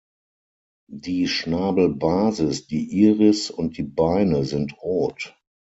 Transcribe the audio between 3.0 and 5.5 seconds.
Iris und die Beine sind rot.